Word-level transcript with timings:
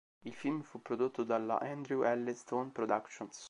Il 0.23 0.33
film 0.33 0.63
fu 0.63 0.81
prodotto 0.81 1.23
dalla 1.23 1.59
Andrew 1.59 2.01
L. 2.01 2.33
Stone 2.35 2.71
Productions. 2.71 3.39